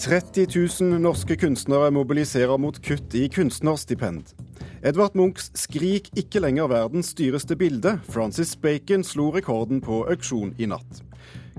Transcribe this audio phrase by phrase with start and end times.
[0.00, 0.46] 30
[0.80, 4.30] 000 norske kunstnere mobiliserer mot kutt i kunstnerstipend.
[4.82, 10.70] Edvard Munchs 'Skrik ikke lenger verdens dyreste bilde', Francis Bacon, slo rekorden på auksjon i
[10.72, 11.02] natt.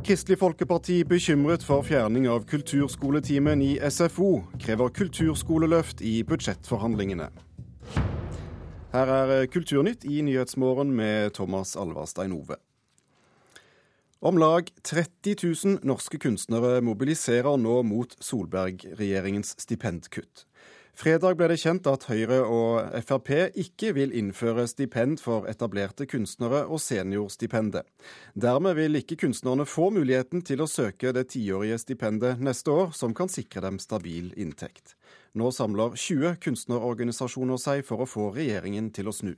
[0.01, 7.29] Kristelig Folkeparti bekymret for fjerning av kulturskoletimen i SFO, krever kulturskoleløft i budsjettforhandlingene.
[8.91, 12.57] Her er Kulturnytt i Nyhetsmorgen med Thomas Alvarstein Ove.
[14.23, 15.35] Om lag 30
[15.65, 20.43] 000 norske kunstnere mobiliserer nå mot Solberg-regjeringens stipendkutt.
[20.93, 23.31] Fredag ble det kjent at Høyre og Frp
[23.63, 27.89] ikke vil innføre stipend for etablerte kunstnere og seniorstipendet.
[28.37, 33.17] Dermed vil ikke kunstnerne få muligheten til å søke det tiårige stipendet neste år, som
[33.17, 34.93] kan sikre dem stabil inntekt.
[35.33, 39.33] Nå samler 20 kunstnerorganisasjoner seg for å få regjeringen til å snu.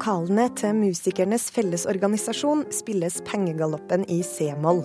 [0.00, 4.78] Lokalene til Musikernes Fellesorganisasjon spilles Pengegaloppen i c-moll.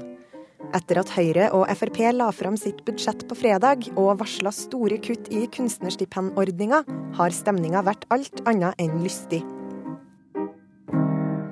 [0.75, 5.29] Etter at Høyre og Frp la fram sitt budsjett på fredag og varsla store kutt
[5.31, 6.81] i kunstnerstipendordninga,
[7.15, 9.39] har stemninga vært alt annet enn lystig.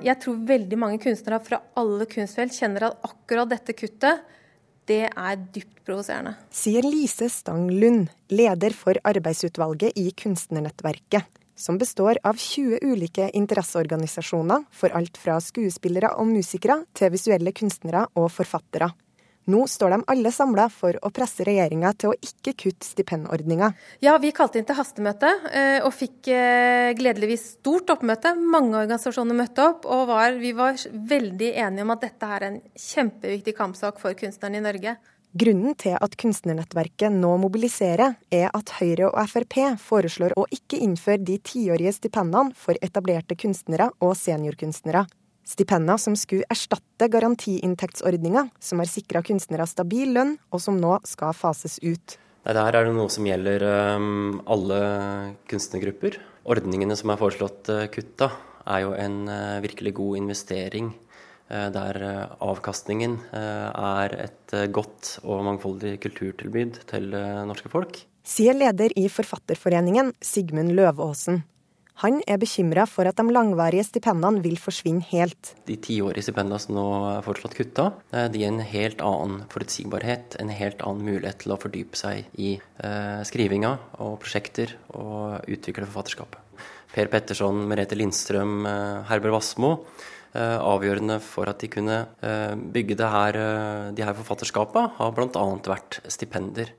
[0.04, 4.26] Jeg tror veldig mange kunstnere fra alle kunstfelt kjenner at akkurat dette kuttet,
[4.84, 6.34] det er dypt provoserende.
[6.52, 14.66] Sier Lise Stang Lund, leder for arbeidsutvalget i Kunstnernettverket som består av 20 ulike interesseorganisasjoner
[14.70, 18.90] for alt fra skuespillere og musikere til visuelle kunstnere og forfattere.
[19.44, 23.74] Nå står de alle samla for å presse regjeringa til å ikke kutte stipendordninga.
[24.00, 28.32] Ja, vi kalte inn til hastemøte eh, og fikk eh, gledeligvis stort oppmøte.
[28.40, 30.80] Mange organisasjoner møtte opp, og var, vi var
[31.12, 34.96] veldig enige om at dette er en kjempeviktig kampsak for kunstnerne i Norge.
[35.34, 41.18] Grunnen til at Kunstnernettverket nå mobiliserer, er at Høyre og Frp foreslår å ikke innføre
[41.26, 45.02] de tiårige stipendene for etablerte kunstnere og seniorkunstnere.
[45.42, 51.34] Stipender som skulle erstatte garantiinntektsordninga, som har sikra kunstnere stabil lønn, og som nå skal
[51.34, 52.14] fases ut.
[52.46, 53.66] Nei, Der er noe som gjelder
[53.98, 54.80] um, alle
[55.50, 56.22] kunstnergrupper.
[56.46, 58.30] Ordningene som er foreslått uh, kutta,
[58.70, 61.03] er jo en uh, virkelig god investering Eh,
[61.48, 67.10] der eh, avkastningen eh, er et godt og mangfoldig kulturtilbud til
[67.48, 68.04] norske folk.
[68.24, 71.42] Sier leder i Forfatterforeningen, Sigmund Løvaasen.
[72.02, 75.52] Han er bekymra for at de langvarige stipendene vil forsvinne helt.
[75.68, 80.50] De tiårige stipendene som nå er foreslått kutta, de gir en helt annen forutsigbarhet, en
[80.50, 86.40] helt annen mulighet til å fordype seg i eh, skrivinga og prosjekter og utvikle forfatterskapet.
[86.94, 88.66] Per Petterson, Merete Lindstrøm,
[89.06, 94.16] Herbert Wassmo Eh, avgjørende for at de kunne eh, bygge det her, eh, de her
[94.18, 95.44] forfatterskapene, har bl.a.
[95.68, 96.72] vært stipender.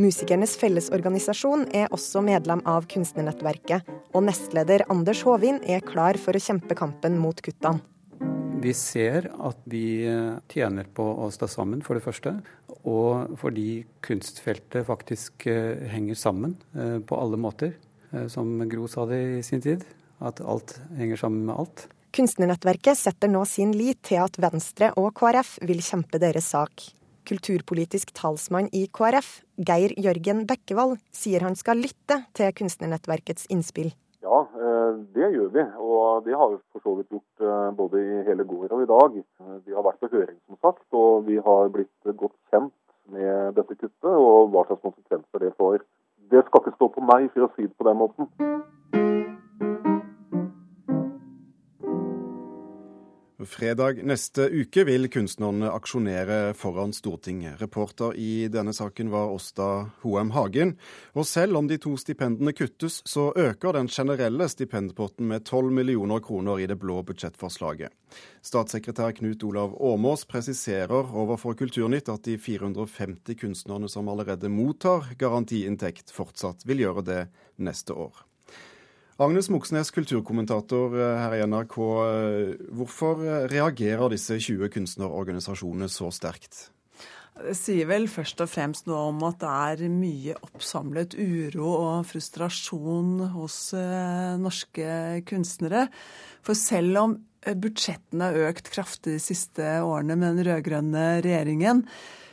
[0.00, 3.84] Musikernes Fellesorganisasjon er også medlem av Kunstnernettverket,
[4.16, 7.84] og nestleder Anders Håvin er klar for å kjempe kampen mot kuttene.
[8.60, 10.04] Vi ser at vi
[10.52, 12.34] tjener på å stå sammen, for det første.
[12.84, 17.72] Og fordi kunstfeltet faktisk henger sammen på alle måter.
[18.28, 19.86] Som Gro sa det i sin tid,
[20.20, 21.86] at alt henger sammen med alt.
[22.10, 26.82] Kunstnernettverket setter nå sin lit til at Venstre og KrF vil kjempe deres sak.
[27.30, 29.28] Kulturpolitisk talsmann i KrF,
[29.68, 33.92] Geir Jørgen Bekkevold, sier han skal lytte til Kunstnernettverkets innspill.
[34.26, 35.64] Ja, eh, det gjør vi.
[35.78, 38.90] Og det har vi for så vidt gjort eh, både i hele går og i
[38.90, 39.22] dag.
[39.68, 42.74] Vi har vært på høring, som sagt, og vi har blitt godt kjent
[43.14, 45.86] med dette kuttet og hva slags konsekvenser det får.
[46.30, 48.30] Det skal ikke stå på meg, for å si det på den måten.
[53.46, 57.56] Fredag neste uke vil kunstnerne aksjonere foran Stortinget.
[57.62, 59.68] Reporter i denne saken var Åsta
[60.02, 60.74] Hoem Hagen.
[61.16, 66.20] Og selv om de to stipendene kuttes, så øker den generelle stipendpotten med 12 millioner
[66.20, 67.88] kroner i det blå budsjettforslaget.
[68.44, 76.12] Statssekretær Knut Olav Åmås presiserer overfor Kulturnytt at de 450 kunstnerne som allerede mottar garantiinntekt,
[76.12, 77.22] fortsatt vil gjøre det
[77.56, 78.26] neste år.
[79.20, 81.74] Agnes Moxnes, kulturkommentator eh, her i NRK.
[81.76, 86.70] Eh, hvorfor eh, reagerer disse 20 kunstnerorganisasjonene så sterkt?
[87.40, 92.08] Det sier vel først og fremst noe om at det er mye oppsamlet uro og
[92.08, 93.58] frustrasjon hos
[94.40, 94.88] norske
[95.28, 95.86] kunstnere.
[96.44, 101.86] For selv om budsjettene har økt kraftig de siste årene med den rød-grønne regjeringen,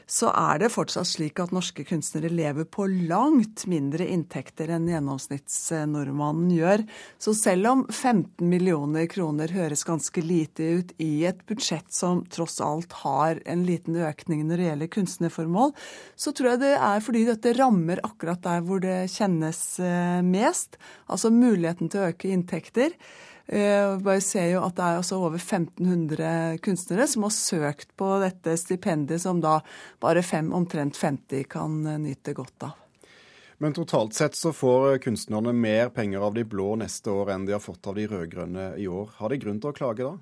[0.08, 6.54] så er det fortsatt slik at norske kunstnere lever på langt mindre inntekter enn gjennomsnittsnordmannen
[6.56, 6.86] gjør.
[7.20, 12.62] Så selv om 15 millioner kroner høres ganske lite ut i et budsjett som tross
[12.64, 15.76] alt har en liten økning når det gjelder kunstnerformål,
[16.16, 20.80] så tror jeg det er fordi dette rammer akkurat der hvor det kjennes eh, mest.
[21.12, 22.96] Altså muligheten til å øke inntekter.
[23.48, 23.62] Vi
[24.04, 28.58] bare ser jo at det er altså over 1500 kunstnere som har søkt på dette
[28.60, 29.62] stipendiet, som da
[30.04, 32.76] bare fem, omtrent 50 kan nyte godt av.
[33.58, 37.56] Men totalt sett så får kunstnerne mer penger av de blå neste år enn de
[37.56, 39.16] har fått av de rød-grønne i år.
[39.18, 40.14] Har de grunn til å klage da?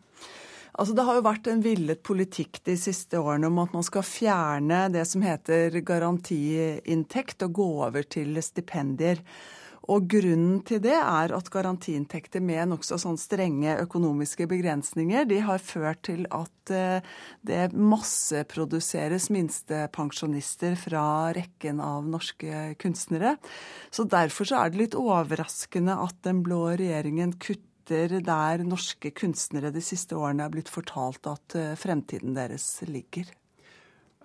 [0.76, 4.04] Altså Det har jo vært en villet politikk de siste årene om at man skal
[4.08, 9.22] fjerne det som heter garantiinntekt og gå over til stipendier.
[9.92, 15.62] Og grunnen til det er at garantiinntekter med nokså sånn strenge økonomiske begrensninger, de har
[15.62, 17.06] ført til at eh,
[17.46, 21.06] det masseproduseres minstepensjonister fra
[21.38, 23.36] rekken av norske kunstnere.
[23.94, 29.70] Så derfor så er det litt overraskende at den blå regjeringen kutter der norske kunstnere
[29.70, 33.30] de siste årene er blitt fortalt at eh, fremtiden deres ligger.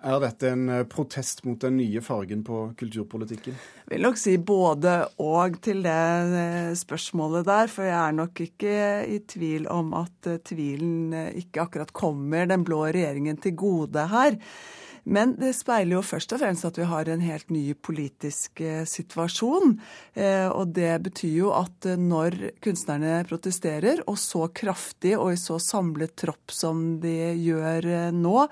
[0.01, 3.53] Er dette en eh, protest mot den nye fargen på kulturpolitikken?
[3.85, 6.01] Jeg vil nok si både og til det
[6.41, 7.69] eh, spørsmålet der.
[7.69, 8.75] For jeg er nok ikke
[9.05, 14.39] i tvil om at eh, tvilen ikke akkurat kommer den blå regjeringen til gode her.
[15.01, 19.71] Men det speiler jo først og fremst at vi har en helt ny politisk situasjon.
[20.53, 26.13] Og det betyr jo at når kunstnerne protesterer, og så kraftig og i så samlet
[26.21, 28.45] tropp som de gjør nå,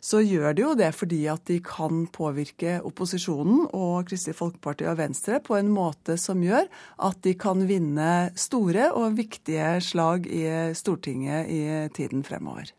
[0.00, 4.98] så gjør de jo det fordi at de kan påvirke opposisjonen og Kristelig Folkeparti og
[5.00, 6.66] Venstre på en måte som gjør
[7.08, 10.46] at de kan vinne store og viktige slag i
[10.76, 11.62] Stortinget i
[11.96, 12.72] tiden fremover.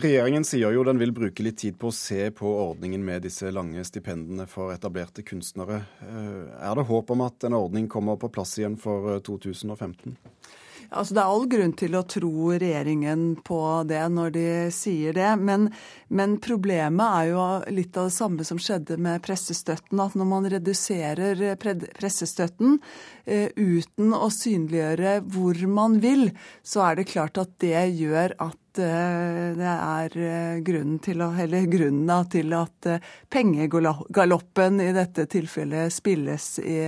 [0.00, 3.50] Regjeringen sier jo den vil bruke litt tid på å se på ordningen med disse
[3.52, 5.82] lange stipendene for etablerte kunstnere.
[6.00, 10.16] Eh, er det håp om at en ordning kommer på plass igjen for 2015?
[10.92, 13.58] Altså, det er all grunn til å tro regjeringen på
[13.88, 15.30] det når de sier det.
[15.40, 15.68] Men,
[16.12, 20.02] men, problemet er jo litt av det samme som skjedde med pressestøtten.
[20.04, 22.78] At når man reduserer pressestøtten
[23.24, 26.28] eh, uten å synliggjøre hvor man vil,
[26.62, 32.30] så er det klart at det gjør at det er eh, grunnen til, eller grunnen
[32.32, 36.78] til at eh, pengegaloppen i dette tilfellet spilles i,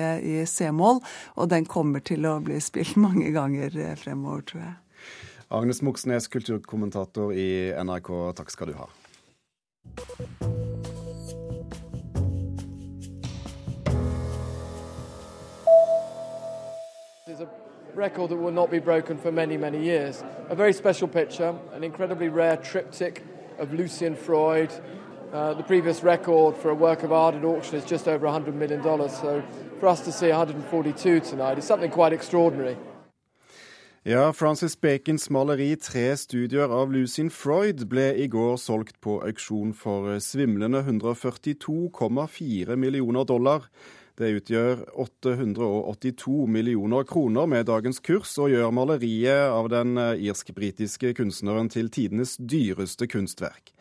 [0.40, 1.02] i C-mål.
[1.36, 4.75] Og den kommer til å bli spilt mange ganger fremover, tror jeg.
[5.54, 8.90] Agnes Moxnes, kulturkommentator i NRK, takk skal du ha.
[17.96, 20.23] Record that will not be broken for many, many years.
[20.49, 23.23] A very special picture, an incredibly rare triptych
[23.58, 24.70] of Lucian Freud.
[25.32, 28.55] Uh, the previous record for a work of art at auction is just over $100
[28.55, 28.82] million.
[28.82, 29.43] So
[29.81, 32.76] for us to see 142 tonight is something quite extraordinary.
[34.06, 39.73] Ja, Francis Bacons maleri 'Tre studier av Lucien Freud' ble i går solgt på auksjon
[39.73, 43.64] for svimlende 142,4 millioner dollar.
[44.14, 51.16] Det utgjør 882 millioner kroner med dagens kurs, og gjør maleriet av den eh, irsk-britiske
[51.19, 53.72] kunstneren til tidenes dyreste kunstverk.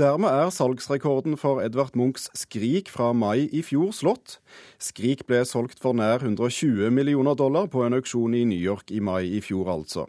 [0.00, 4.40] Dermed er salgsrekorden for Edvard Munchs 'Skrik' fra mai i fjor slått.
[4.80, 8.98] 'Skrik' ble solgt for nær 120 millioner dollar på en auksjon i New York i
[8.98, 10.08] mai i fjor, altså.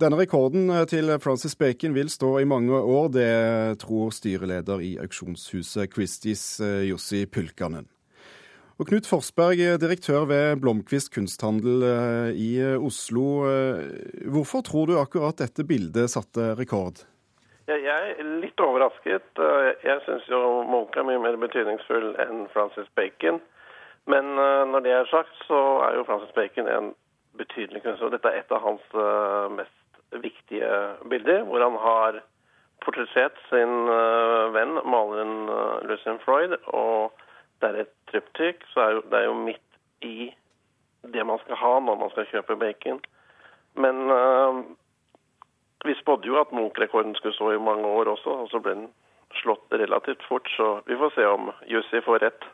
[0.00, 4.96] Denne rekorden eh, til Francis Bacon vil stå i mange år, det tror styreleder i
[4.96, 7.90] auksjonshuset Christies eh, Jussi Pulkanen.
[8.80, 13.24] Og Knut Forsberg, direktør ved Blomkvist kunsthandel eh, i eh, Oslo.
[13.44, 17.02] Eh, hvorfor tror du akkurat dette bildet satte rekord?
[17.68, 19.36] Jeg er litt overrasket.
[19.84, 23.42] Jeg syns jo Munch er mye mer betydningsfull enn Francis Bacon.
[24.08, 24.32] Men
[24.72, 26.92] når det er sagt, så er jo Francis Bacon en
[27.36, 28.16] betydelig kunstner.
[28.16, 28.98] Dette er et av hans
[29.60, 30.72] mest viktige
[31.12, 32.22] bilder, hvor han har
[32.82, 33.92] portrettert sin
[34.56, 35.36] venn, maleren
[35.84, 36.56] Lucien Freud.
[36.72, 37.12] og
[37.60, 40.30] det er et triptych, så er jo, det er jo midt i
[41.14, 43.00] det man skal ha når man skal kjøpe bacon.
[43.80, 44.62] Men uh,
[45.86, 48.88] vi spådde jo at Munch-rekorden skulle stå i mange år også, og så ble den
[49.40, 50.48] slått relativt fort.
[50.56, 52.48] Så vi får se om Jussi får rett.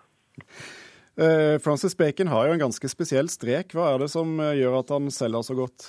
[1.17, 3.73] Uh, Francis Bacon har jo en ganske spesiell strek.
[3.75, 5.89] Hva er det som uh, gjør at han selger så godt?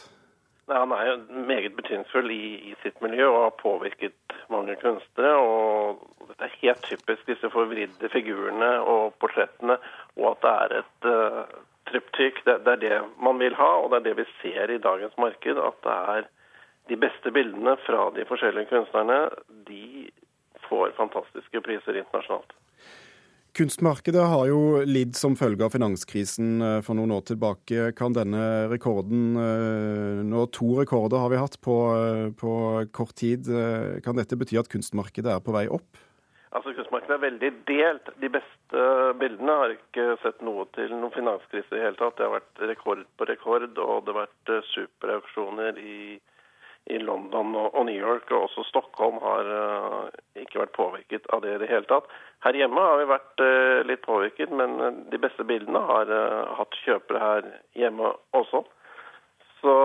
[0.67, 5.37] Nei, han er jo meget betydningsfull i, i, sitt miljø og har påvirket mange kunstnere.
[5.39, 9.77] og Dette er helt typisk disse forvridde figurene og portrettene,
[10.19, 11.55] og at det er et uh,
[11.87, 12.43] triptyk.
[12.43, 15.15] Det, det, er det man vil ha, og det er det vi ser i dagens
[15.17, 15.63] marked.
[15.69, 16.29] At det er
[16.91, 19.21] de beste bildene fra de forskjellige kunstnerne.
[19.71, 20.09] De
[20.67, 22.51] får fantastiske priser internasjonalt.
[23.57, 27.87] Kunstmarkedet har jo lidd som følge av finanskrisen eh, for noen år tilbake.
[27.97, 32.51] Kan denne rekorden, eh, nå to rekorder har vi hatt på, eh, på
[32.93, 33.49] kort tid,
[34.05, 35.97] kan dette bety at kunstmarkedet er på vei opp?
[36.53, 38.13] Altså Kunstmarkedet er veldig delt.
[38.21, 38.85] De beste
[39.23, 42.19] bildene har ikke sett noe til noen finanskrise i hele tatt.
[42.19, 46.19] Det har vært rekord på rekord, og det har vært superauksjoner i,
[46.89, 48.31] i London og, New York.
[48.31, 50.07] Og også Stockholm har uh,
[50.39, 52.09] ikke vært påvirket av det i det hele tatt.
[52.45, 56.13] Her hjemme har vi vært uh, litt påvirket, men de beste bildene har
[56.59, 58.63] hatt kjøpere her hjemme også.
[59.57, 59.75] Så,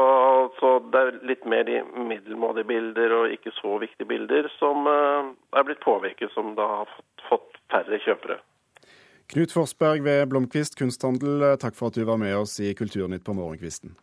[0.61, 5.65] så, det er litt mer de middelmådige bilder og ikke så viktige bilder som er
[5.65, 8.43] blitt påvirket, som da har fått, fått færre kjøpere.
[9.33, 13.25] Knut Forsberg ved Blomkvist kunsthandel, eh, takk for at du var med oss i Kulturnytt
[13.25, 13.95] på morgenkvisten.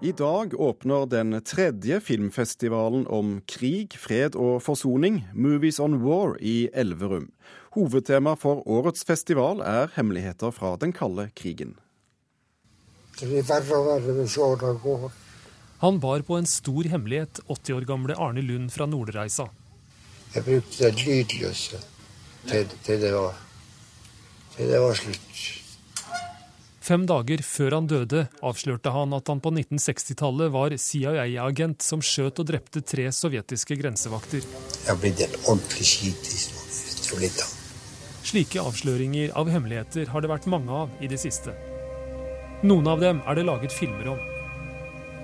[0.00, 6.68] I dag åpner den tredje filmfestivalen om krig, fred og forsoning, Movies on War, i
[6.70, 7.32] Elverum.
[7.74, 11.74] Hovedtema for årets festival er hemmeligheter fra den kalde krigen.
[15.82, 19.50] Han bar på en stor hemmelighet, 80 år gamle Arne Lund fra Nordreisa.
[20.30, 21.82] Jeg brukte det lydløse
[22.46, 23.34] til, til, det var,
[24.54, 25.58] til det var slutt.
[26.88, 32.40] Fem dager før han døde, avslørte han at han på 1960-tallet var CIA-agent som skjøt
[32.40, 34.40] og drepte tre sovjetiske grensevakter.
[34.40, 37.44] Jeg har blitt en ordentlig skithistorie.
[38.30, 41.52] Slike avsløringer av hemmeligheter har det vært mange av i det siste.
[42.64, 44.24] Noen av dem er det laget filmer om.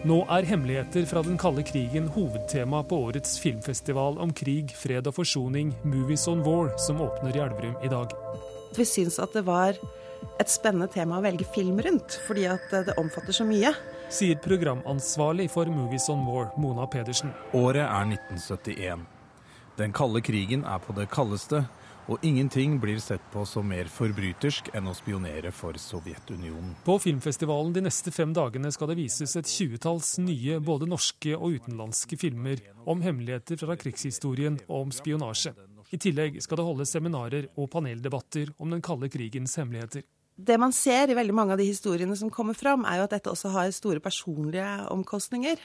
[0.04, 5.16] Nå er hemmeligheter fra den kalde krigen hovedtema på årets filmfestival om krig, fred og
[5.16, 8.12] forsoning, Movies on War, som åpner i Elverum i dag.
[8.76, 9.80] Vi syns at det var
[10.40, 13.74] et spennende tema å velge film rundt, fordi at det omfatter så mye.
[14.12, 17.32] Sier programansvarlig for Movies on War, Mona Pedersen.
[17.56, 19.06] Året er 1971.
[19.78, 21.64] Den kalde krigen er på det kaldeste,
[22.06, 26.74] og ingenting blir sett på som mer forbrytersk enn å spionere for Sovjetunionen.
[26.84, 31.56] På filmfestivalen de neste fem dagene skal det vises et tjuetalls nye både norske og
[31.58, 35.54] utenlandske filmer om hemmeligheter fra krigshistorien og om spionasje.
[35.94, 40.04] I tillegg skal det holdes seminarer og paneldebatter om den kalde krigens hemmeligheter
[40.34, 43.12] det man ser i veldig mange av de historiene som kommer fram, er jo at
[43.14, 45.60] dette også har store personlige omkostninger.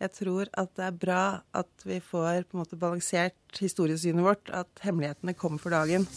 [0.00, 4.48] Jeg tror at det er bra at vi får på en måte balansert historiesynet vårt,
[4.48, 6.08] at hemmelighetene kommer for dagen.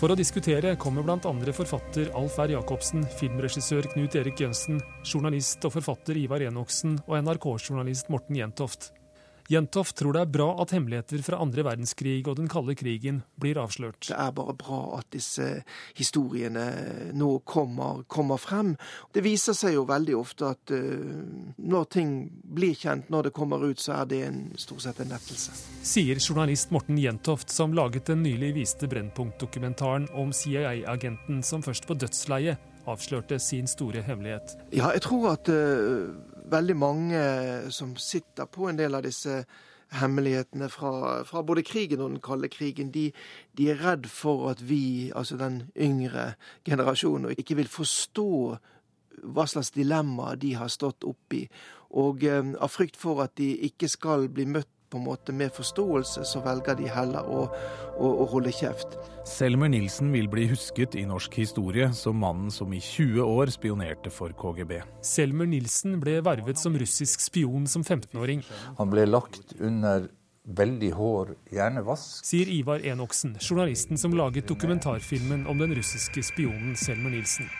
[0.00, 1.32] For å diskutere kommer bl.a.
[1.56, 2.54] forfatter Alf R.
[2.54, 8.92] Jacobsen, filmregissør Knut Erik Jensen, journalist og forfatter Ivar Enoksen og NRK-journalist Morten Jentoft.
[9.50, 13.58] Jentoft tror det er bra at hemmeligheter fra andre verdenskrig og den kalde krigen blir
[13.58, 14.04] avslørt.
[14.06, 15.48] Det er bare bra at disse
[15.98, 16.66] historiene
[17.18, 18.76] nå kommer, kommer frem.
[19.10, 21.18] Det viser seg jo veldig ofte at uh,
[21.58, 25.10] når ting blir kjent, når det kommer ut, så er det en, stort sett en
[25.10, 25.58] lettelse.
[25.82, 31.98] Sier journalist Morten Jentoft, som laget den nylig viste Brennpunkt-dokumentaren om CIA-agenten som først på
[31.98, 32.54] dødsleie
[32.88, 34.56] avslørte sin store hemmelighet.
[34.72, 36.14] Ja, jeg tror at uh,
[36.50, 37.20] veldig mange
[37.74, 39.42] som sitter på en del av disse
[39.90, 43.10] hemmelighetene fra, fra, både krigen og den kalde krigen, de,
[43.58, 46.34] de, er redd for at vi, altså den yngre
[46.66, 48.30] generasjonen, ikke vil forstå
[49.20, 51.44] hva slags dilemmaer de har stått oppi.
[51.98, 55.52] Og eh, av frykt for at de ikke skal bli møtt på en måte med
[55.54, 57.46] forståelse, så velger de heller å,
[57.96, 58.96] å, å holde kjeft.
[59.28, 64.10] Selmer Nilsen vil bli husket i norsk historie som mannen som i 20 år spionerte
[64.14, 64.80] for KGB.
[65.06, 68.42] Selmer Nilsen ble vervet som russisk spion som 15-åring.
[68.80, 70.10] Han ble lagt under
[70.50, 72.24] veldig hård hjernevask.
[72.26, 77.50] Sier Ivar Enoksen, journalisten som laget dokumentarfilmen om den russiske spionen Selmer Nilsen.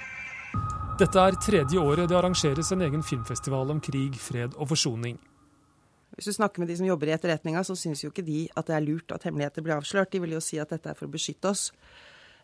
[1.01, 5.17] Dette er tredje året det arrangeres en egen filmfestival om krig, fred og forsoning.
[6.21, 8.67] Hvis du snakker med de som jobber i etterretninga, så syns jo ikke de at
[8.69, 10.11] det er lurt at hemmeligheter blir avslørt.
[10.12, 11.71] De vil jo si at dette er for å beskytte oss.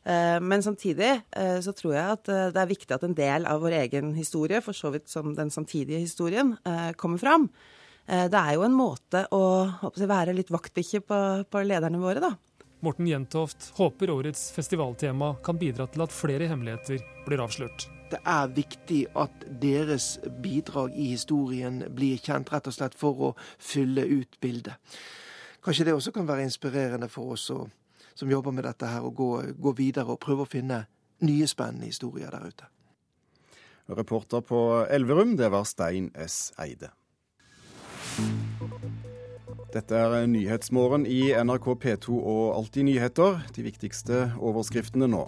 [0.00, 3.45] Eh, men samtidig eh, så tror jeg at eh, det er viktig at en del
[3.45, 6.54] av vår egen historie, for så vidt som den samtidige historien,
[6.97, 7.50] kommer fram.
[8.06, 9.42] Det er jo en måte å,
[9.99, 11.18] være litt vaktbikkje på,
[11.50, 12.33] på lederne våre, da.
[12.87, 18.52] Morten Jentoft håper årets festivaltema kan bidra til at flere hemmeligheter blir avslørt det er
[18.54, 24.38] viktig at deres bidrag i historien blir kjent, rett og slett for å fylle ut
[24.40, 24.78] bildet.
[25.64, 27.50] Kanskje det også kan være inspirerende for oss
[28.16, 30.84] som jobber med dette her, å gå, gå videre og prøve å finne
[31.26, 32.68] nye spennende historier der ute.
[33.86, 34.60] Reporter på
[34.90, 36.52] Elverum, det var Stein S.
[36.58, 36.90] Eide.
[39.75, 43.42] Dette er Nyhetsmorgen i NRK P2 og Alltid nyheter.
[43.54, 45.26] De viktigste overskriftene nå.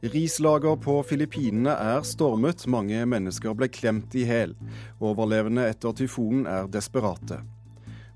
[0.00, 4.54] Rislager på Filippinene er stormet, mange mennesker ble klemt i hæl.
[4.96, 7.42] Overlevende etter tyfonen er desperate.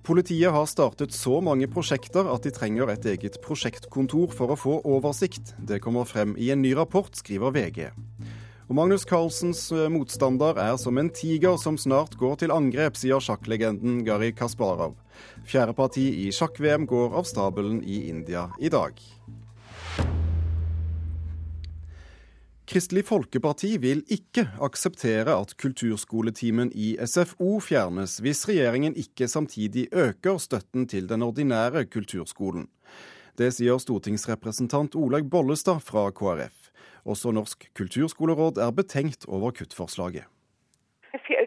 [0.04, 4.78] Politiet har startet så mange prosjekter at de trenger et eget prosjektkontor for å få
[4.84, 5.52] oversikt.
[5.60, 7.86] Det kommer frem i en ny rapport, skriver VG.
[8.64, 13.20] Og Magnus Carlsens eh, motstander er som en tiger som snart går til angrep, sier
[13.20, 14.96] sjakklegenden Gary Kasparov.
[15.44, 18.96] Fjerde parti i sjakk-VM går av stabelen i India i dag.
[22.64, 30.40] Kristelig Folkeparti vil ikke akseptere at kulturskoletimen i SFO fjernes, hvis regjeringen ikke samtidig øker
[30.40, 32.70] støtten til den ordinære kulturskolen.
[33.36, 36.70] Det sier stortingsrepresentant Olaug Bollestad fra KrF.
[37.04, 40.24] Også Norsk kulturskoleråd er betenkt over kuttforslaget.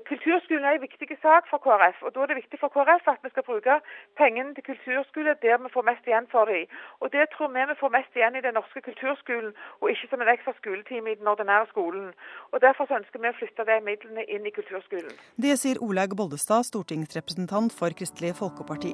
[0.09, 3.23] Kulturskolen er en viktig sak for KrF, og da er det viktig for KrF at
[3.25, 3.75] vi skal bruke
[4.19, 6.65] pengene til kulturskole der vi får mest igjen for dem.
[7.01, 10.21] Og Det tror vi vi får mest igjen i den norske kulturskolen, og ikke som
[10.21, 12.07] en ekstra skoletime i den ordinære skolen.
[12.51, 15.13] Og Derfor ønsker vi å flytte de midlene inn i kulturskolen.
[15.43, 18.93] Det sier Olaug Bollestad, stortingsrepresentant for Kristelig Folkeparti.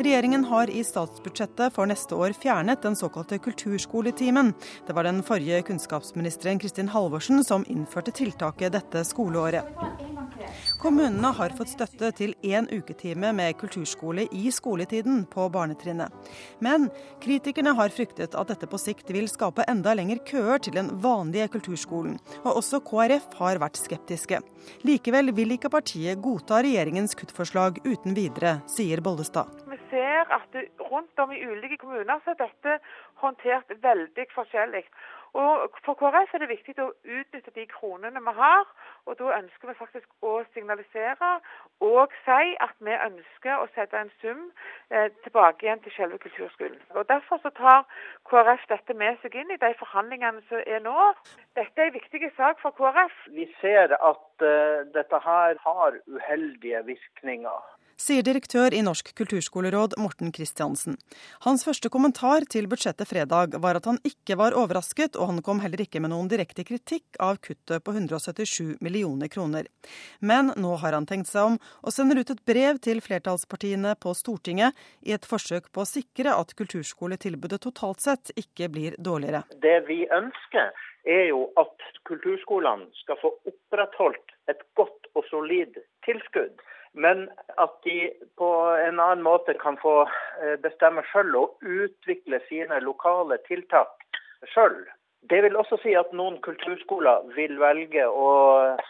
[0.00, 4.54] Regjeringen har i statsbudsjettet for neste år fjernet den såkalte kulturskoletimen.
[4.86, 9.68] Det var den forrige kunnskapsministeren Kristin Halvorsen som innførte tiltaket dette skoleåret.
[10.80, 16.08] Kommunene har fått støtte til én uketime med kulturskole i skoletiden på barnetrinnet.
[16.64, 16.88] Men
[17.20, 21.50] kritikerne har fryktet at dette på sikt vil skape enda lengre køer til den vanlige
[21.58, 22.16] kulturskolen.
[22.46, 24.40] Og også KrF har vært skeptiske.
[24.88, 30.58] Likevel vil ikke partiet godta regjeringens kuttforslag uten videre, sier Bollestad ser at
[30.90, 32.78] rundt om i ulike kommuner så er dette
[33.22, 34.84] håndtert veldig forskjellig.
[35.38, 38.64] Og For KrF er det viktig å utnytte de kronene vi har,
[39.06, 41.30] og da ønsker vi faktisk å signalisere
[41.86, 44.42] og si at vi ønsker å sette en sum
[44.90, 46.80] eh, tilbake igjen til selve kulturskolen.
[46.98, 47.86] Og Derfor så tar
[48.26, 51.10] KrF dette med seg inn i de forhandlingene som er nå.
[51.58, 53.26] Dette er en viktig sak for KrF.
[53.36, 60.32] Vi ser at uh, dette her har uheldige virkninger sier direktør i Norsk kulturskoleråd Morten
[60.32, 60.96] Kristiansen.
[61.44, 65.60] Hans første kommentar til budsjettet fredag var at han ikke var overrasket, og han kom
[65.60, 69.68] heller ikke med noen direkte kritikk av kuttet på 177 millioner kroner.
[70.20, 74.14] Men nå har han tenkt seg om, og sender ut et brev til flertallspartiene på
[74.16, 79.44] Stortinget i et forsøk på å sikre at kulturskoletilbudet totalt sett ikke blir dårligere.
[79.60, 80.72] Det vi ønsker
[81.08, 86.60] er jo at kulturskolene skal få opprettholdt et godt og solid tilskudd.
[86.92, 88.50] Men at de på
[88.88, 90.02] en annen måte kan få
[90.42, 93.94] eh, bestemme sjøl og utvikle sine lokale tiltak
[94.54, 94.82] sjøl.
[95.30, 98.30] Det vil også si at noen kulturskoler vil velge å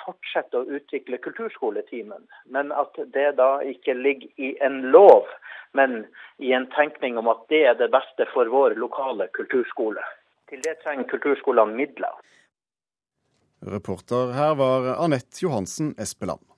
[0.04, 2.22] fortsette å utvikle kulturskoletimen,
[2.54, 5.26] men at det da ikke ligger i en lov,
[5.74, 6.04] men
[6.38, 10.06] i en tenkning om at det er det beste for vår lokale kulturskole.
[10.50, 12.14] Til det trenger kulturskolene midler.
[13.60, 16.49] Reporter her var Anette Johansen Espeland.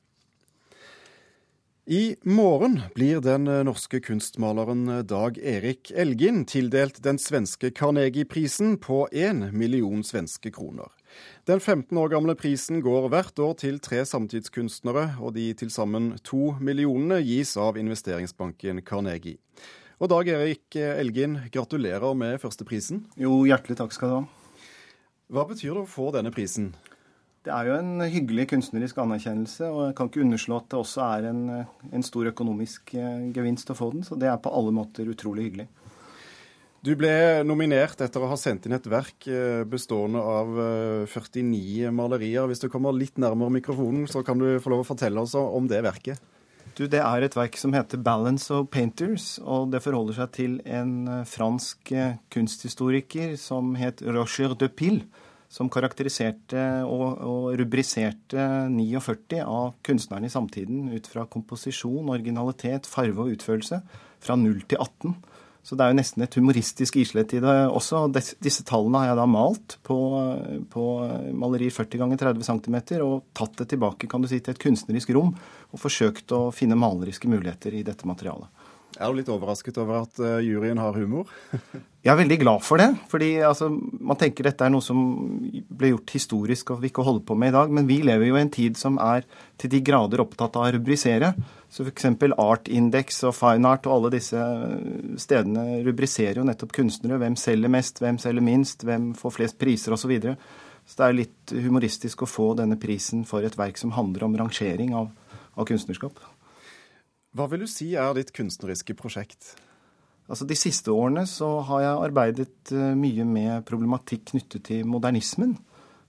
[1.86, 9.50] I morgen blir den norske kunstmaleren Dag Erik Elgin tildelt den svenske Carnegie-prisen på én
[9.50, 10.86] million svenske kroner.
[11.44, 16.12] Den 15 år gamle prisen går hvert år til tre samtidskunstnere, og de til sammen
[16.22, 19.40] to millionene gis av investeringsbanken Carnegie.
[19.98, 23.08] Og Dag Erik Elgin, gratulerer med førsteprisen.
[23.18, 24.24] Jo, hjertelig takk skal du ha.
[25.34, 26.76] Hva betyr det å få denne prisen?
[27.42, 31.06] Det er jo en hyggelig kunstnerisk anerkjennelse, og jeg kan ikke underslå at det også
[31.08, 31.40] er en,
[31.90, 34.04] en, stor økonomisk eh, gevinst å få den.
[34.06, 35.66] Så det er på alle måter utrolig hyggelig.
[36.86, 40.52] Du ble nominert etter å ha sendt inn et verk eh, bestående av
[41.10, 41.48] 49
[41.88, 42.46] eh, malerier.
[42.46, 45.66] Hvis du kommer litt nærmere mikrofonen, så kan du få lov å fortelle oss om
[45.70, 46.22] det verket.
[46.78, 50.56] Du, Det er et verk som heter 'Balance of Painters', og det forholder seg til
[50.64, 51.90] en fransk
[52.30, 55.10] kunsthistoriker som het Roger de Pille
[55.52, 63.26] som karakteriserte og, og, rubriserte 49 av kunstnerne i samtiden ut fra komposisjon, originalitet, farve
[63.26, 63.82] og utførelse
[64.22, 65.14] fra 0 til 18.
[65.62, 68.06] Så det er jo nesten et humoristisk islett i det også.
[68.08, 69.98] og Disse tallene har jeg da malt på,
[70.72, 70.86] på
[71.38, 75.12] maleri 40 ganger 30 cm og tatt det tilbake kan du si, til et kunstnerisk
[75.14, 78.50] rom og forsøkt å finne maleriske muligheter i dette materialet.
[78.98, 81.30] Er du litt overrasket over at uh, juryen har humor?
[82.04, 82.90] jeg er veldig glad for det.
[83.08, 85.00] fordi altså, Man tenker dette er noe som
[85.72, 87.72] ble gjort historisk og vi ikke holder på med i dag.
[87.72, 89.24] Men vi lever jo i en tid som er
[89.60, 91.32] til de grader opptatt av å rubrisere.
[91.72, 92.10] Så f.eks.
[92.36, 94.42] Artindex og Fine Art og alle disse
[95.22, 97.20] stedene rubriserer jo nettopp kunstnere.
[97.22, 100.04] Hvem selger mest, hvem selger minst, hvem får flest priser osv.
[100.04, 100.36] Så, videre.
[100.84, 104.36] så det er litt humoristisk å få denne prisen for et verk som handler om
[104.36, 105.08] rangering av,
[105.56, 106.20] av kunstnerskap.
[107.32, 109.54] Hva vil du si er ditt kunstneriske prosjekt?
[110.28, 115.56] Altså De siste årene så har jeg arbeidet eh, mye med problematikk knyttet til modernismen.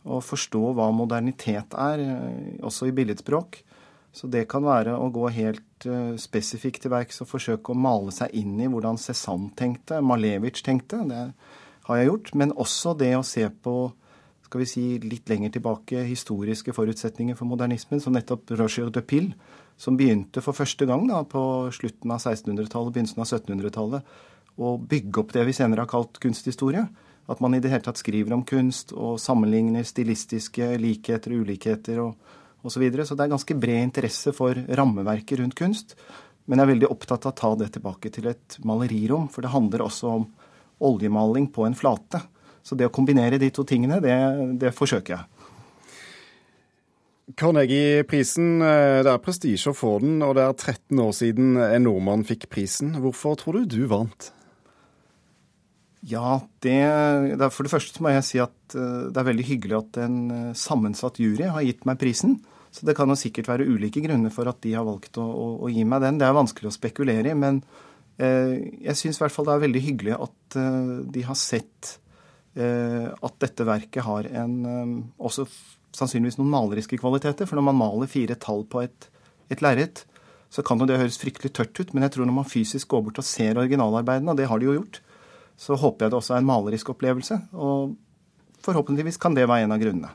[0.04, 3.62] Og forstå hva modernitet er, eh, også i billedspråk.
[4.14, 8.12] Så det kan være å gå helt uh, spesifikt til verks og forsøke å male
[8.14, 11.00] seg inn i hvordan Cézanne tenkte, Malevich tenkte.
[11.10, 11.24] Det
[11.88, 12.30] har jeg gjort.
[12.38, 13.74] Men også det å se på
[14.46, 19.34] skal vi si, litt lenger tilbake historiske forutsetninger for modernismen, som nettopp Roger de Pille,
[19.84, 21.44] som begynte for første gang da, på
[21.76, 24.14] slutten av 1600-tallet, begynnelsen av 1700-tallet,
[24.64, 26.86] å bygge opp det vi senere har kalt kunsthistorie.
[27.32, 32.02] At man i det hele tatt skriver om kunst og sammenligner stilistiske likheter og ulikheter
[32.04, 32.16] og
[32.64, 32.78] osv.
[32.78, 33.06] Så, videre.
[33.08, 35.98] så det er ganske bred interesse for rammeverket rundt kunst.
[36.48, 39.52] Men jeg er veldig opptatt av å ta det tilbake til et malerirom, for det
[39.52, 40.26] handler også om
[40.84, 42.22] oljemaling på en flate.
[42.64, 44.16] Så det å kombinere de to tingene, det,
[44.60, 45.43] det forsøker jeg.
[47.32, 51.86] Carnegie-prisen, eh, det er prestisje å få den, og det er 13 år siden en
[51.88, 52.98] nordmann fikk prisen.
[53.00, 54.32] Hvorfor tror du du vant?
[56.04, 56.76] Ja, det,
[57.40, 60.18] det For det første må jeg si at eh, det er veldig hyggelig at en
[60.36, 62.42] eh, sammensatt jury har gitt meg prisen.
[62.76, 65.48] Så det kan jo sikkert være ulike grunner for at de har valgt å, å,
[65.64, 66.20] å gi meg den.
[66.20, 67.64] Det er vanskelig å spekulere i, men
[68.14, 70.56] jeg syns i hvert fall det er veldig hyggelig at
[71.10, 71.96] de har sett
[72.54, 74.54] at dette verket har en
[75.18, 75.48] også
[75.96, 77.48] sannsynligvis noen maleriske kvaliteter.
[77.50, 79.10] For når man maler fire tall på et,
[79.54, 80.04] et lerret,
[80.54, 83.08] så kan jo det høres fryktelig tørt ut, men jeg tror når man fysisk går
[83.08, 85.00] bort og ser originalarbeidene, og det har de jo gjort,
[85.58, 87.40] så håper jeg det også er en malerisk opplevelse.
[87.54, 87.96] Og
[88.66, 90.14] forhåpentligvis kan det være en av grunnene.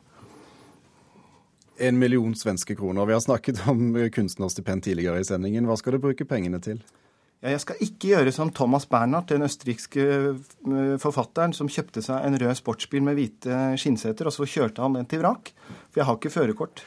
[1.78, 3.06] En million svenske kroner.
[3.06, 5.66] Vi har snakket om kunstnerstipend tidligere i sendingen.
[5.66, 6.82] Hva skal du bruke pengene til?
[7.38, 12.24] Ja, jeg skal ikke gjøre som Thomas Bernhardt, den østerrikske eh, forfatteren som kjøpte seg
[12.26, 15.52] en rød sportsbil med hvite skinnseter, og så kjørte han den til vrak.
[15.92, 16.82] For jeg har ikke førerkort.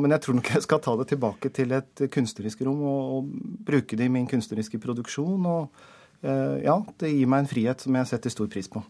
[0.00, 3.28] men jeg tror nok jeg skal ta det tilbake til et kunstnerisk rom og, og
[3.68, 5.44] bruke det i min kunstneriske produksjon.
[5.44, 5.68] Og
[6.24, 8.80] eh, ja, det gir meg en frihet som jeg setter stor pris på.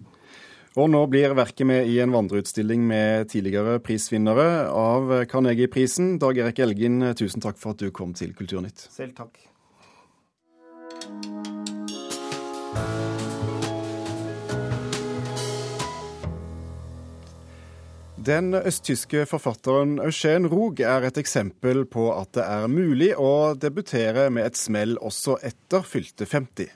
[0.79, 6.21] Og nå blir verket med i en vandreutstilling med tidligere prisvinnere av Carnegie-prisen.
[6.23, 8.87] Dag Erik Elgin, tusen takk for at du kom til Kulturnytt.
[8.95, 9.52] Selv takk.
[18.23, 24.29] Den østtyske forfatteren Eugène Rog er et eksempel på at det er mulig å debutere
[24.31, 26.71] med et smell også etter fylte 50.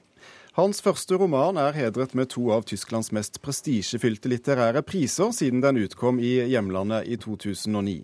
[0.56, 5.78] Hans første roman er hedret med to av Tysklands mest prestisjefylte litterære priser siden den
[5.84, 8.00] utkom i hjemlandet i 2009.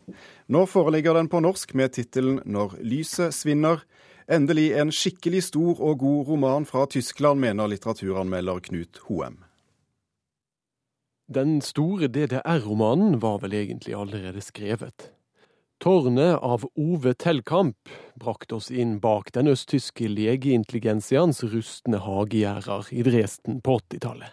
[0.53, 3.83] Nå foreligger den på norsk med tittelen 'Når lyset svinner'.
[4.33, 9.43] Endelig en skikkelig stor og god roman fra Tyskland, mener litteraturanmelder Knut Hoem.
[11.29, 15.11] Den store DDR-romanen var vel egentlig allerede skrevet.
[15.85, 23.61] Tårnet av Ove Tellkamp brakte oss inn bak den østtyske legeintelligensians rustne hagegjerder i Dresden
[23.61, 24.33] på 80-tallet.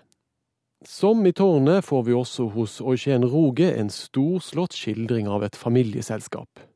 [0.88, 6.69] Som i tårnet får vi også hos Eugen Roge en storslått skildring av et familieselskap.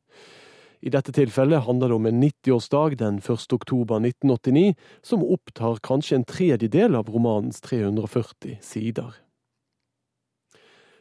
[0.83, 3.53] I dette tilfellet handler det om en 90-årsdag den 1.
[3.55, 9.13] oktober 1989, som opptar kanskje en tredjedel av romanens 340 sider.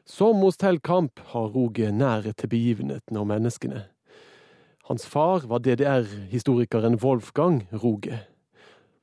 [0.06, 3.82] Som hos Tell Kamp har Roge nærhet til begivenhetene og menneskene.
[4.86, 8.22] Hans far var DDR-historikeren Wolfgang Roge.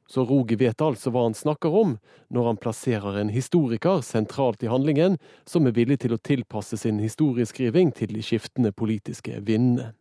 [0.07, 1.97] Så Roge vet altså hva han snakker om
[2.31, 7.03] når han plasserer en historiker sentralt i handlingen, som er villig til å tilpasse sin
[7.03, 9.98] historieskriving til de skiftende politiske vindene.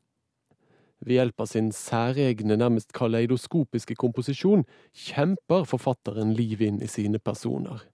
[1.04, 4.64] Ved hjelp av sin særegne, nærmest kaleidoskopiske komposisjon
[4.96, 7.84] kjemper forfatteren liv inn i sine personer.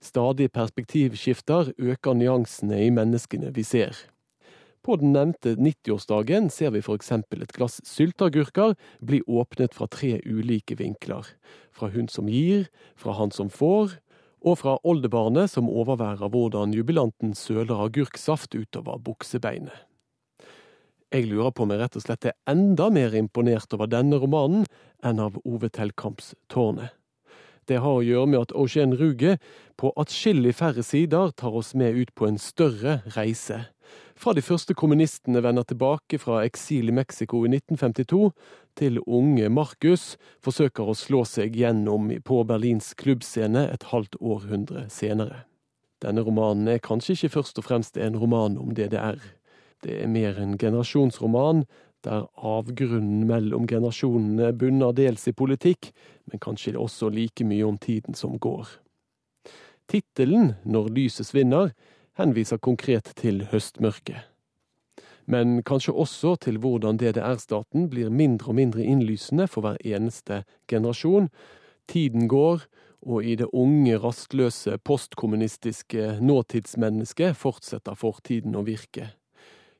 [0.00, 3.96] Stadige perspektivskifter øker nyansene i menneskene vi ser.
[4.84, 7.12] På den nevnte 90-årsdagen ser vi f.eks.
[7.12, 11.24] et glass sylteagurker bli åpnet fra tre ulike vinkler.
[11.72, 13.96] Fra hun som gir, fra han som får,
[14.44, 19.72] og fra oldebarnet som overværer hvordan jubilanten søler agurksaft utover buksebeinet.
[21.14, 24.64] Jeg lurer på om jeg rett og slett er enda mer imponert over denne romanen
[25.06, 26.90] enn av Ove Tellkamps Tårnet.
[27.70, 29.36] Det har å gjøre med at Ocean Ruge
[29.78, 33.60] på atskillig færre sider tar oss med ut på en større reise.
[34.18, 38.32] Fra de første kommunistene vender tilbake fra eksil i Mexico i 1952,
[38.74, 45.44] til unge Marcus forsøker å slå seg gjennom på Berlins klubbscene et halvt århundre senere.
[46.02, 49.22] Denne romanen er kanskje ikke først og fremst en roman om DDR.
[49.84, 51.64] Det er mer en generasjonsroman,
[52.04, 55.90] der avgrunnen mellom generasjonene bunner dels i politikk,
[56.28, 58.68] men kanskje også like mye om tiden som går.
[59.88, 61.74] Tittelen, Når lyset svinner,
[62.16, 64.30] henviser konkret til høstmørket.
[65.26, 71.30] Men kanskje også til hvordan DDR-staten blir mindre og mindre innlysende for hver eneste generasjon.
[71.88, 72.64] Tiden går,
[73.02, 79.12] og i det unge, rastløse, postkommunistiske nåtidsmennesket fortsetter fortiden å virke.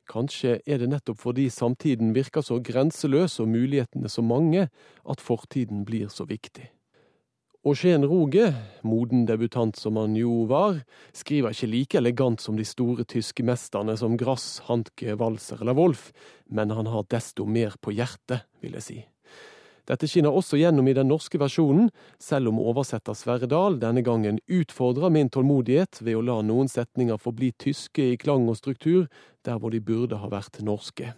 [0.09, 4.69] Kanskje er det nettopp fordi samtiden virker så grenseløs og mulighetene så mange,
[5.05, 6.69] at fortiden blir så viktig.
[7.65, 8.51] Eugen Roge,
[8.85, 10.83] moden debutant som han jo var,
[11.17, 16.11] skriver ikke like elegant som de store tyske mesterne som Grass, Hanke, Walser eller Wolf,
[16.45, 18.99] men han har desto mer på hjertet, vil jeg si.
[19.85, 24.39] Dette skinner også gjennom i den norske versjonen, selv om oversetter Sverre Dahl denne gangen
[24.49, 29.05] utfordrer min tålmodighet ved å la noen setninger forbli tyske i klang og struktur,
[29.45, 31.13] der hvor de burde ha vært norske.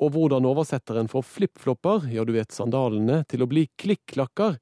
[0.00, 4.56] Og hvordan oversetteren får flipflopper, ja du vet sandalene, til å bli klikk-klakker,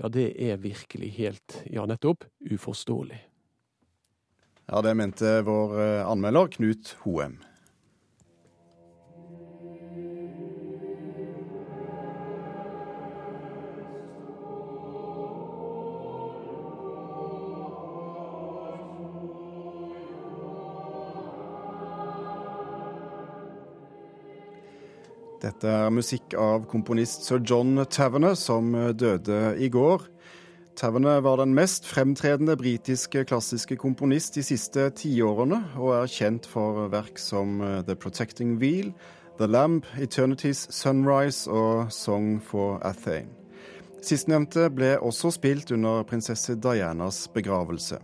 [0.00, 3.20] ja, det er virkelig helt, ja nettopp, uforståelig.
[4.70, 7.40] Ja, det mente vår eh, anmelder Knut Hoem.
[25.40, 30.04] Dette er musikk av komponist sir John Taverner, som døde i går.
[30.76, 36.86] Taverner var den mest fremtredende britiske klassiske komponist de siste tiårene, og er kjent for
[36.92, 38.92] verk som The Protecting Wheel,
[39.40, 43.32] The Lamb, Eternities Sunrise og Song for Athane.
[44.04, 48.00] Sistnevnte ble også spilt under prinsesse Dianas begravelse.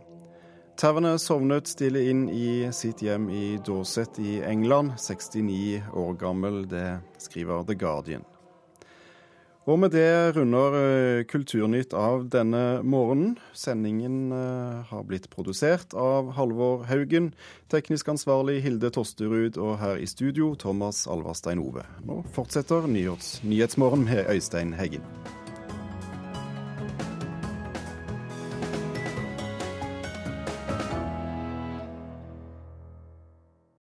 [0.76, 6.66] Taverner sovnet stille inn i sitt hjem i Dorset i England, 69 år gammel.
[6.68, 8.26] Det skriver The Guardian.
[9.66, 13.38] Og med det runder eh, Kulturnytt av denne morgenen.
[13.56, 17.32] Sendingen eh, har blitt produsert av Halvor Haugen,
[17.72, 21.88] teknisk ansvarlig Hilde Tosterud og her i studio Thomas Alvarstein Ove.
[22.04, 25.08] Nå fortsetter Nyhetsmorgen med Øystein Heggen.